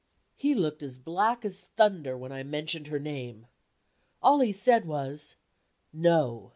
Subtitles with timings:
[0.35, 3.45] He looked as black as thunder when I mentioned her name.
[4.23, 5.35] All he said was,
[5.93, 6.49] "No!"